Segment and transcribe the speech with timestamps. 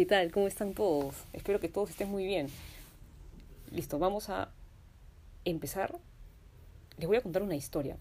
[0.00, 0.32] ¿Qué tal?
[0.32, 1.14] ¿Cómo están todos?
[1.34, 2.46] Espero que todos estén muy bien.
[3.70, 4.48] Listo, vamos a
[5.44, 5.94] empezar.
[6.96, 7.98] Les voy a contar una historia.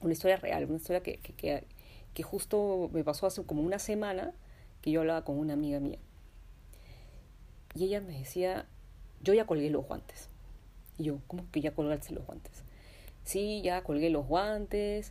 [0.00, 4.32] Una historia real, una historia que, que, justo me pasó hace como una semana
[4.80, 5.98] que yo hablaba con una amiga mía.
[7.74, 8.64] Y ella me decía,
[9.20, 10.28] yo ya colgué los guantes.
[10.96, 12.62] Y yo, ¿cómo que ya colgaste los guantes?
[13.24, 15.10] Sí, ya colgué los guantes,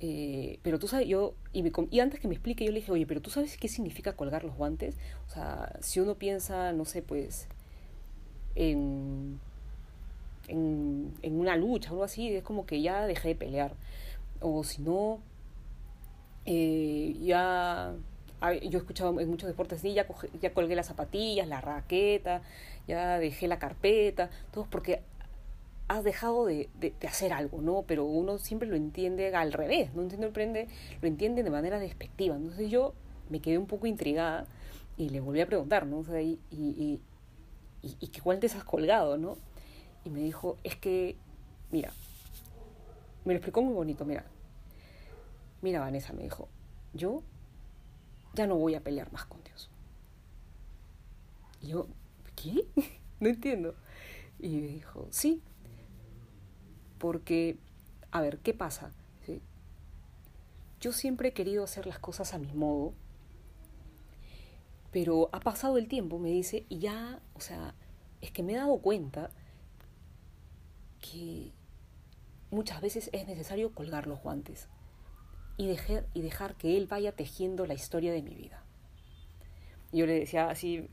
[0.00, 2.92] eh, pero tú sabes, yo, y, me, y antes que me explique, yo le dije,
[2.92, 4.96] oye, pero tú sabes qué significa colgar los guantes?
[5.26, 7.48] O sea, si uno piensa, no sé, pues,
[8.54, 9.40] en,
[10.48, 13.74] en, en una lucha o algo así, es como que ya dejé de pelear.
[14.40, 15.20] O si no,
[16.44, 17.94] eh, ya,
[18.40, 20.06] yo he escuchado en muchos deportes, sí, ya,
[20.40, 22.42] ya colgué las zapatillas, la raqueta,
[22.86, 25.00] ya dejé la carpeta, todo porque
[25.88, 27.84] has dejado de, de, hacer algo, ¿no?
[27.86, 30.02] Pero uno siempre lo entiende al revés, ¿no?
[30.02, 32.34] Entiende, lo, lo entiende de manera despectiva.
[32.34, 32.94] Entonces yo
[33.28, 34.46] me quedé un poco intrigada
[34.96, 35.98] y le volví a preguntar, ¿no?
[35.98, 37.00] O sea, y, y,
[37.82, 39.36] y, y, cuál te has colgado, ¿no?
[40.04, 41.16] Y me dijo, es que,
[41.70, 41.92] mira,
[43.24, 44.24] me lo explicó muy bonito, mira.
[45.62, 46.48] Mira, Vanessa, me dijo,
[46.94, 47.22] yo
[48.34, 49.70] ya no voy a pelear más con Dios.
[51.60, 51.86] Y yo,
[52.34, 52.66] ¿qué?
[53.20, 53.74] no entiendo.
[54.38, 55.42] Y me dijo, sí,
[56.98, 57.58] porque,
[58.10, 58.92] a ver, ¿qué pasa?
[60.80, 62.92] Yo siempre he querido hacer las cosas a mi modo,
[64.92, 67.74] pero ha pasado el tiempo, me dice, y ya, o sea,
[68.20, 69.30] es que me he dado cuenta
[71.00, 71.52] que
[72.50, 74.68] muchas veces es necesario colgar los guantes
[75.56, 78.62] y dejar, y dejar que él vaya tejiendo la historia de mi vida.
[79.92, 80.88] yo le decía así,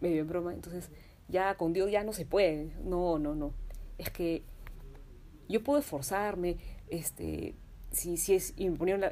[0.00, 0.90] medio en broma, entonces
[1.28, 3.52] ya con Dios ya no se puede, no, no, no.
[3.98, 4.44] Es que
[5.52, 6.56] yo puedo esforzarme,
[6.88, 7.54] este,
[7.92, 8.66] si, si es, y,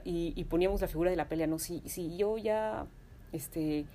[0.05, 1.59] y, poníamos la figura de la pelea, ¿no?
[1.59, 2.87] Si, si yo ya,
[3.33, 3.87] este,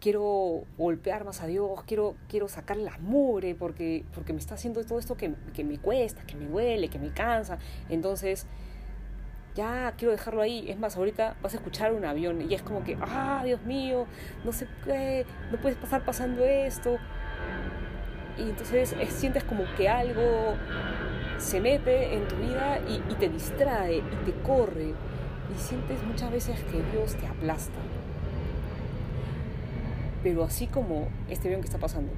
[0.00, 4.84] quiero golpear más a Dios, quiero, quiero sacar la mure porque, porque me está haciendo
[4.84, 8.46] todo esto que, que me cuesta, que me duele, que me cansa, entonces
[9.56, 10.70] ya quiero dejarlo ahí.
[10.70, 14.06] Es más, ahorita vas a escuchar un avión y es como que, ah, Dios mío,
[14.44, 16.98] no sé qué, no puedes pasar pasando esto.
[18.38, 20.54] Y entonces sientes como que algo
[21.38, 26.60] se mete en tu vida y, te distrae y te corre y sientes muchas veces
[26.64, 27.78] que Dios te aplasta.
[30.22, 32.12] Pero así como este avión que está pasando,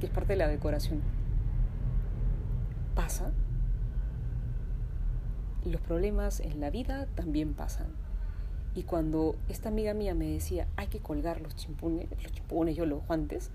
[0.00, 1.02] que es parte de la decoración,
[2.94, 3.32] pasa,
[5.64, 7.88] los problemas en la vida también pasan.
[8.74, 12.86] Y cuando esta amiga mía me decía, hay que colgar los chimpunes, los chimpunes, yo
[12.86, 13.50] los guantes,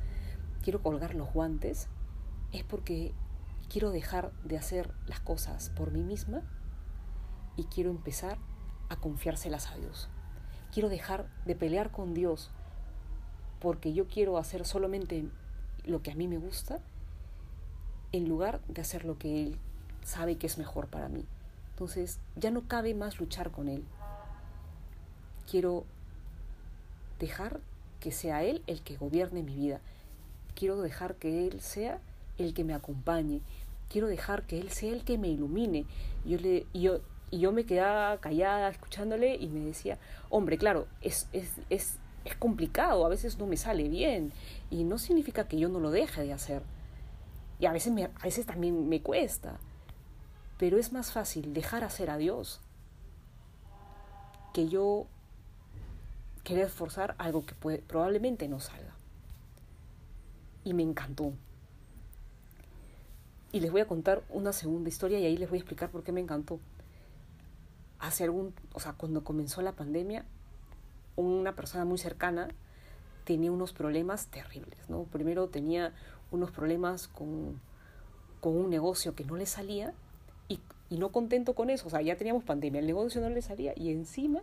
[0.63, 1.89] quiero colgar los guantes,
[2.53, 3.13] es porque
[3.69, 6.41] quiero dejar de hacer las cosas por mí misma
[7.55, 8.37] y quiero empezar
[8.89, 10.09] a confiárselas a Dios.
[10.73, 12.49] Quiero dejar de pelear con Dios
[13.59, 15.29] porque yo quiero hacer solamente
[15.85, 16.79] lo que a mí me gusta
[18.11, 19.59] en lugar de hacer lo que Él
[20.03, 21.25] sabe que es mejor para mí.
[21.71, 23.85] Entonces ya no cabe más luchar con Él.
[25.49, 25.85] Quiero
[27.19, 27.59] dejar
[27.99, 29.79] que sea Él el que gobierne mi vida.
[30.55, 31.99] Quiero dejar que Él sea
[32.43, 33.41] el que me acompañe.
[33.89, 35.85] Quiero dejar que Él sea el que me ilumine.
[36.25, 37.01] Yo le, yo,
[37.31, 39.97] y yo me quedaba callada escuchándole y me decía,
[40.29, 44.31] hombre, claro, es, es, es, es complicado, a veces no me sale bien
[44.69, 46.63] y no significa que yo no lo deje de hacer.
[47.59, 49.59] Y a veces, a veces también me cuesta,
[50.57, 52.61] pero es más fácil dejar hacer a Dios
[54.53, 55.07] que yo
[56.43, 58.95] querer forzar algo que puede, probablemente no salga.
[60.63, 61.33] Y me encantó.
[63.51, 66.03] Y les voy a contar una segunda historia y ahí les voy a explicar por
[66.03, 66.59] qué me encantó.
[67.99, 70.25] Hace algún, o sea, cuando comenzó la pandemia,
[71.15, 72.49] una persona muy cercana
[73.25, 75.03] tenía unos problemas terribles, ¿no?
[75.03, 75.93] Primero tenía
[76.31, 77.59] unos problemas con,
[78.39, 79.93] con un negocio que no le salía
[80.47, 83.41] y, y, no contento con eso, o sea, ya teníamos pandemia, el negocio no le
[83.41, 84.41] salía y encima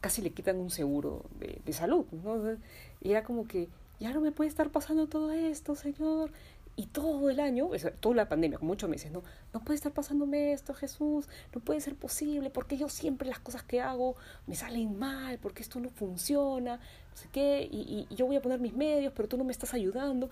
[0.00, 2.56] casi le quitan un seguro de, de salud, ¿no?
[3.02, 3.68] Era como que,
[3.98, 6.30] ya no me puede estar pasando todo esto, Señor,
[6.78, 7.70] y todo el año,
[8.00, 9.22] toda la pandemia, con muchos meses, ¿no?
[9.54, 13.62] No puede estar pasándome esto, Jesús, no puede ser posible, porque yo siempre las cosas
[13.62, 14.14] que hago
[14.46, 18.60] me salen mal, porque esto no funciona, no sé qué, y, yo voy a poner
[18.60, 20.28] mis medios, pero tú no me estás ayudando.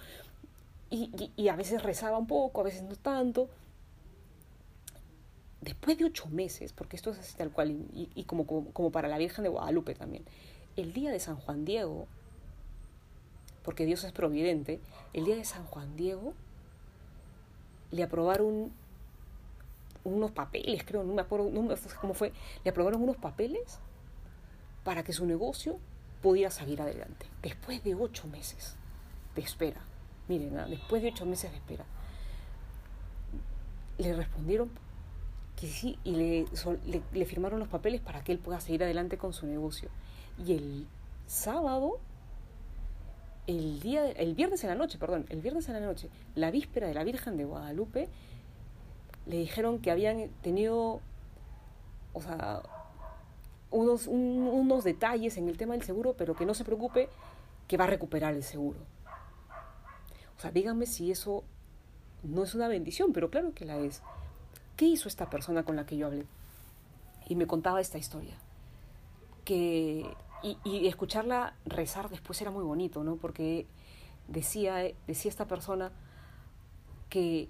[0.91, 3.49] Y, y, a veces rezaba un poco, a veces no tanto.
[5.62, 8.93] Después de ocho meses, porque esto es así tal cual, y, y como, como, como
[8.93, 10.25] para la Virgen de Guadalupe también,
[10.76, 12.06] el día de San Juan Diego,
[13.64, 14.81] porque Dios es providente,
[15.12, 16.34] el día de San Juan Diego
[17.90, 18.72] le aprobaron
[20.05, 22.32] unos papeles, creo, no me acuerdo, no sé cómo fue,
[22.62, 23.78] le aprobaron unos papeles
[24.84, 25.78] para que su negocio
[26.22, 27.26] pudiera seguir adelante.
[27.43, 28.76] Después de ocho meses
[29.34, 29.81] de espera,
[30.28, 30.67] miren, ¿ah?
[30.67, 31.84] después de ocho meses de espera,
[33.99, 34.70] le respondieron
[35.56, 36.46] que sí y le,
[37.12, 39.88] le, firmaron los papeles para que él pueda seguir adelante con su negocio.
[40.44, 40.87] Y el
[41.26, 42.00] sábado,
[43.46, 46.87] el día, el viernes en la noche, perdón, el viernes en la noche, la víspera
[46.87, 48.08] de la Virgen de Guadalupe,
[49.26, 51.00] le dijeron que habían tenido,
[52.12, 52.62] o sea,
[53.70, 57.08] unos, unos detalles en el tema del seguro, pero que no se preocupe,
[57.69, 58.79] que va a recuperar el seguro.
[60.37, 61.44] O sea, díganme si eso
[62.23, 64.02] no es una bendición, pero claro que la es.
[64.76, 66.26] ¿Qué hizo esta persona con la que yo hablé?
[67.29, 68.37] Y me contaba esta historia.
[69.44, 70.06] Que,
[70.44, 73.17] y, escucharla rezar después era muy bonito, ¿no?
[73.17, 73.67] Porque
[74.29, 74.76] decía,
[75.06, 75.93] decía esta persona
[77.08, 77.49] que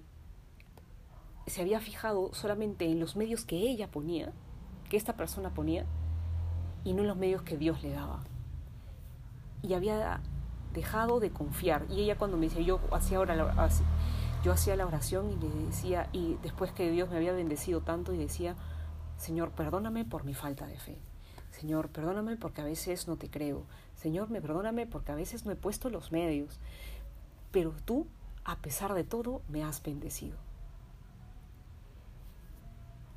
[1.47, 4.31] se había fijado solamente en los medios que ella ponía,
[4.89, 5.85] que esta persona ponía,
[6.83, 8.23] y no en los medios que Dios le daba.
[9.61, 10.21] Y había
[10.73, 11.85] dejado de confiar.
[11.89, 13.69] Y ella cuando me dice, yo hacía ahora
[14.43, 18.13] yo hacía la oración y le decía, y después que Dios me había bendecido tanto
[18.13, 18.55] y decía,
[19.17, 20.99] Señor, perdóname por mi falta de fe.
[21.59, 23.63] Señor, perdóname porque a veces no te creo.
[23.95, 26.59] Señor, me perdóname porque a veces no he puesto los medios.
[27.51, 28.07] Pero tú,
[28.43, 30.37] a pesar de todo, me has bendecido.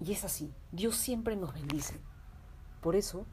[0.01, 1.99] Y es así, Dios siempre nos bendice.
[2.81, 3.27] Por eso,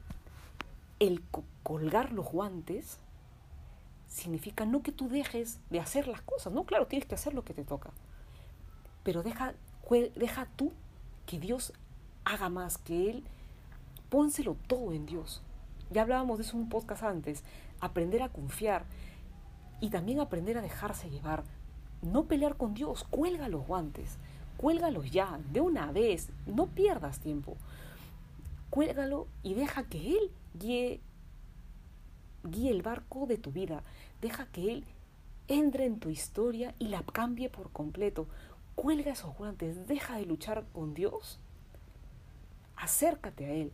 [0.99, 1.21] el
[1.61, 2.97] colgar los guantes
[4.07, 7.43] significa no que tú dejes de hacer las cosas, no, claro, tienes que hacer lo
[7.43, 7.91] que te toca,
[9.03, 9.53] pero deja,
[10.15, 10.71] deja tú
[11.25, 11.73] que Dios
[12.23, 13.23] haga más, que Él,
[14.09, 15.41] pónselo todo en Dios.
[15.91, 17.43] Ya hablábamos de eso en un podcast antes,
[17.79, 18.85] aprender a confiar
[19.79, 21.43] y también aprender a dejarse llevar.
[22.01, 24.17] No pelear con Dios, cuelga los guantes,
[24.57, 27.57] cuélgalos ya, de una vez, no pierdas tiempo.
[28.69, 31.01] Cuélgalo y deja que Él guíe,
[32.43, 33.83] el barco de tu vida.
[34.21, 34.85] Deja que Él
[35.47, 38.27] entre en tu historia y la cambie por completo.
[38.75, 41.39] Cuelga esos guantes, deja de luchar con Dios.
[42.75, 43.71] Acércate a Él,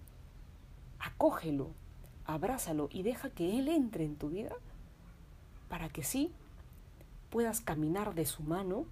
[1.01, 1.71] acógelo,
[2.25, 4.55] abrázalo y deja que Él entre en tu vida
[5.69, 6.31] para que sí
[7.29, 8.85] puedas caminar de su mano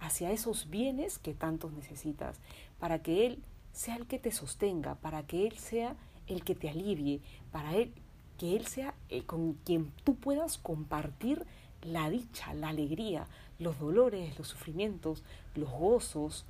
[0.00, 2.38] hacia esos bienes que tantos necesitas,
[2.78, 3.42] para que Él
[3.72, 5.96] sea el que te sostenga, para que Él sea
[6.26, 7.20] el que te alivie,
[7.52, 7.92] para él,
[8.38, 11.44] que Él sea eh, con quien tú puedas compartir
[11.82, 13.26] la dicha, la alegría,
[13.58, 15.22] los dolores, los sufrimientos,
[15.54, 16.44] los gozos,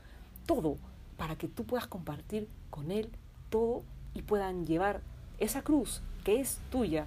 [0.47, 0.79] todo,
[1.17, 3.11] para que tú puedas compartir con Él
[3.51, 3.83] todo
[4.15, 5.01] y puedan llevar
[5.39, 7.07] esa cruz que es tuya,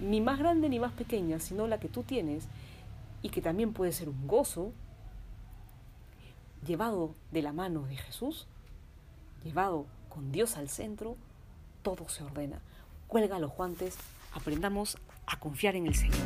[0.00, 2.44] ni más grande ni más pequeña, sino la que tú tienes
[3.22, 4.72] y que también puede ser un gozo,
[6.66, 8.46] llevado de la mano de Jesús,
[9.44, 11.16] llevado con Dios al centro,
[11.82, 12.60] todo se ordena.
[13.08, 13.96] Cuelga los guantes,
[14.32, 16.16] aprendamos a confiar en el Señor.